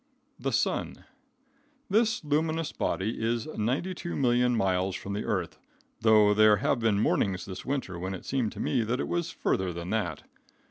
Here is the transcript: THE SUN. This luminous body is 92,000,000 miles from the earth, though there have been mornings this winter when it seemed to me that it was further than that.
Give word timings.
THE 0.39 0.51
SUN. 0.51 1.05
This 1.87 2.23
luminous 2.23 2.71
body 2.71 3.21
is 3.23 3.45
92,000,000 3.45 4.55
miles 4.55 4.95
from 4.95 5.13
the 5.13 5.25
earth, 5.25 5.59
though 5.99 6.33
there 6.33 6.55
have 6.57 6.79
been 6.79 6.99
mornings 6.99 7.45
this 7.45 7.65
winter 7.65 7.99
when 7.99 8.15
it 8.15 8.25
seemed 8.25 8.51
to 8.53 8.59
me 8.59 8.81
that 8.81 8.99
it 8.99 9.07
was 9.07 9.29
further 9.29 9.71
than 9.71 9.91
that. 9.91 10.23